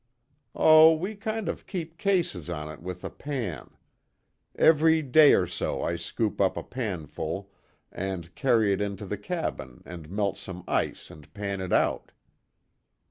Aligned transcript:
"Oh, 0.55 0.95
we 0.95 1.13
kind 1.15 1.47
of 1.47 1.67
keep 1.67 1.99
cases 1.99 2.49
on 2.49 2.69
it 2.71 2.81
with 2.81 3.01
the 3.01 3.11
pan. 3.11 3.69
Every 4.55 5.03
day 5.03 5.35
or 5.35 5.45
so 5.45 5.83
I 5.83 5.95
scoop 5.95 6.41
up 6.41 6.57
a 6.57 6.63
panful 6.63 7.51
and 7.91 8.33
carry 8.33 8.73
it 8.73 8.81
into 8.81 9.05
the 9.05 9.19
cabin 9.19 9.83
and 9.85 10.09
melt 10.09 10.37
some 10.39 10.63
ice 10.67 11.11
and 11.11 11.31
pan 11.35 11.61
it 11.61 11.71
out." 11.71 12.13